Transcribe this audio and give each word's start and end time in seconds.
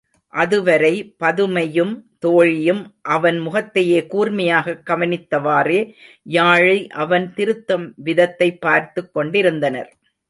அதுவரை 0.27 1.15
பதுமையும், 1.23 2.01
தோழியும் 2.25 2.85
அவன் 3.01 3.39
முகத்தையே 3.39 4.07
கூர்மையாகக் 4.11 4.83
கவனித்தவாறே 4.89 5.93
யாழை 6.23 6.87
அவன் 6.87 7.33
திருத்தும் 7.35 7.91
விதத்தைப் 7.95 8.61
பார்த்துக் 8.61 9.13
கொண்டிருந்தனர். 9.13 9.95